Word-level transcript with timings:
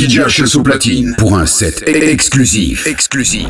DJ 0.00 0.20
au 0.56 0.62
platine 0.62 1.14
pour 1.18 1.36
un 1.36 1.44
set 1.44 1.84
exclusif. 1.86 2.86
Exclusif. 2.86 3.46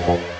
Oh, 0.00 0.12
oh, 0.12 0.36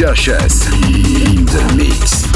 Joshes 0.00 0.64
in 1.26 1.44
the 1.44 1.74
Mix. 1.76 2.29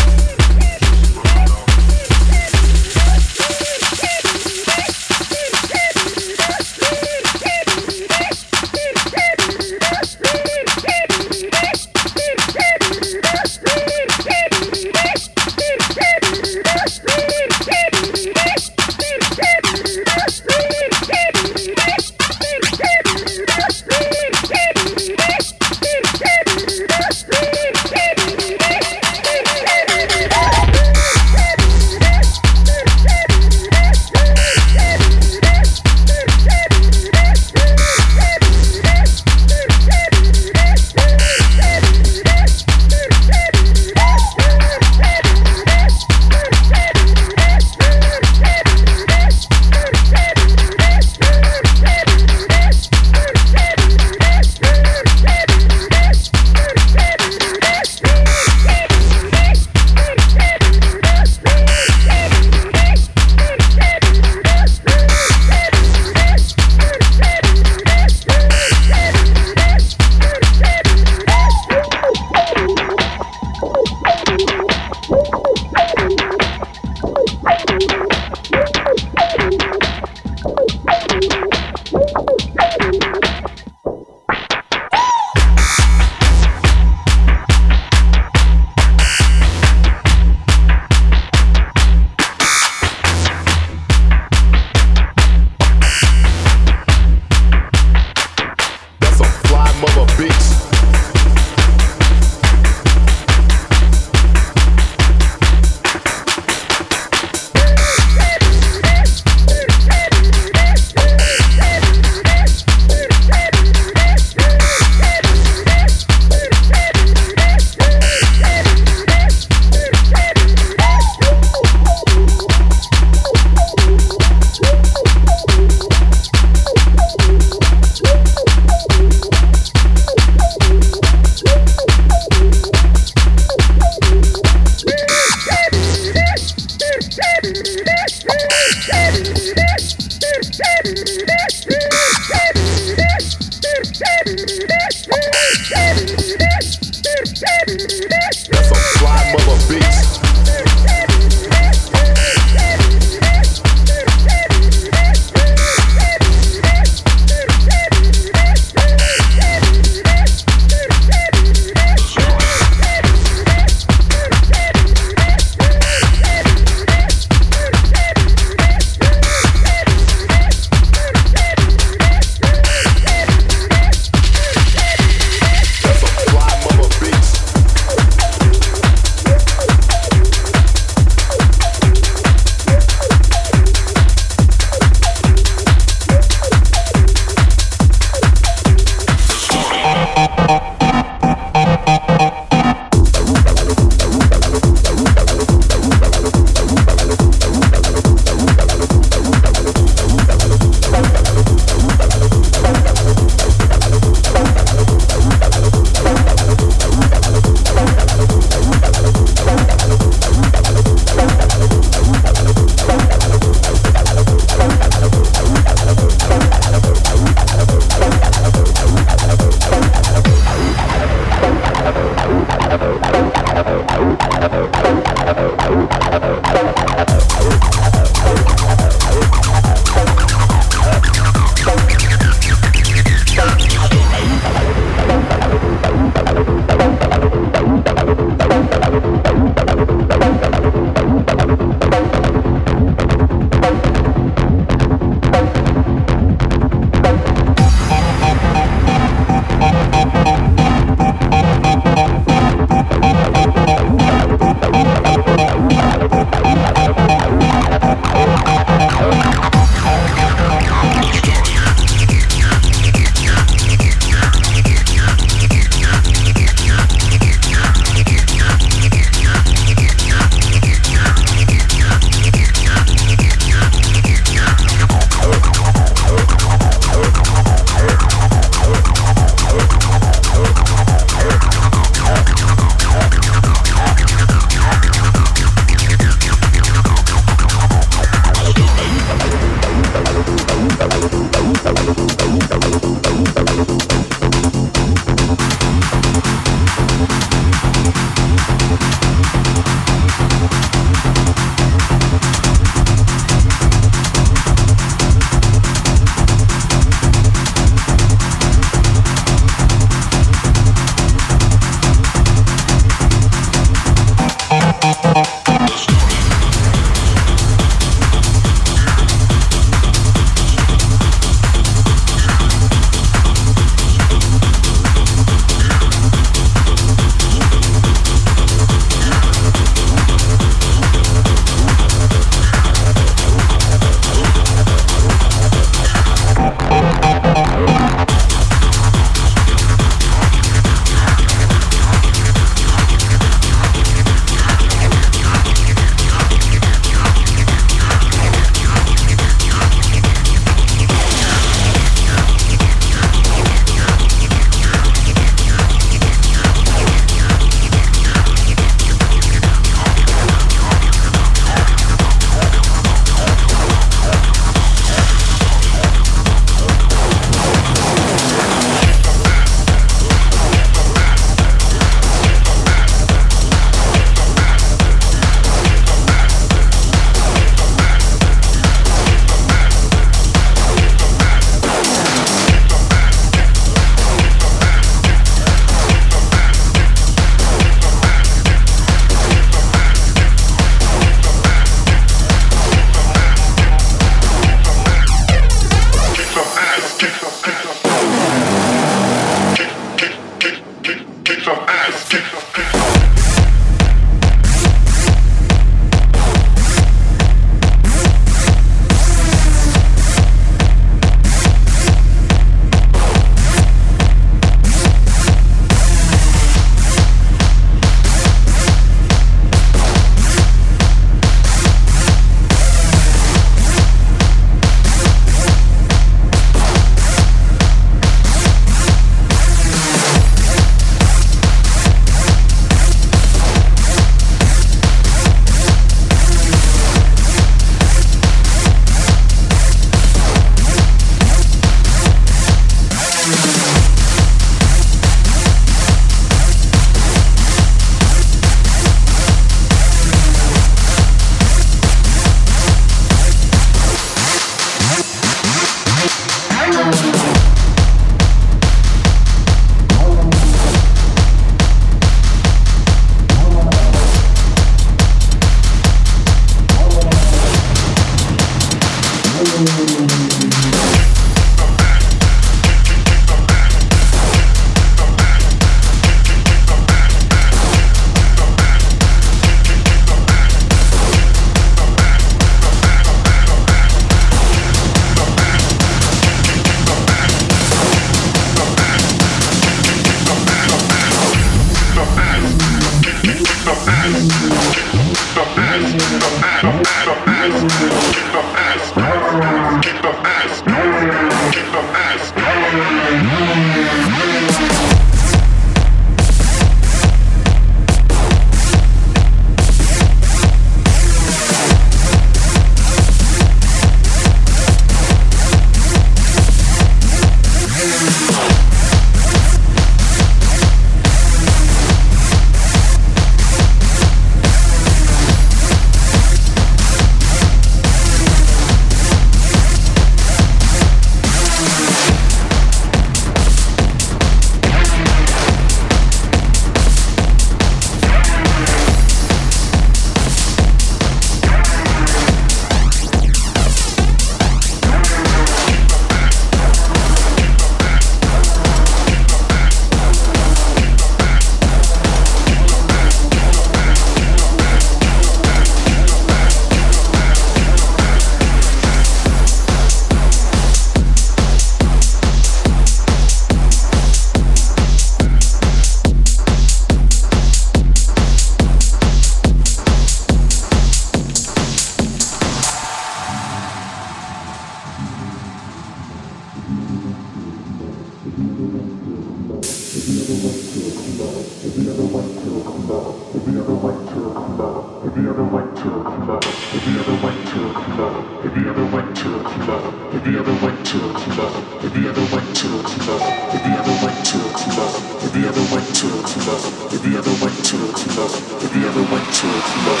to 597.71 597.77
a 597.77 597.93
club, 597.93 598.31
if 598.63 598.75
you 598.75 598.87
ever 598.87 599.03
went 599.11 599.33
to 599.33 599.47
a 599.47 599.61
club, 599.61 600.00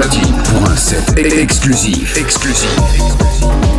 platine 0.00 0.42
pour 0.44 0.70
un 0.70 0.76
set 0.76 1.12
exclusif. 1.18 2.16
Exclusif. 2.16 3.69